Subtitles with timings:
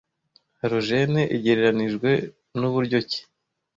[0.59, 2.09] halogene igereranijwe
[2.57, 3.19] nuburyo ki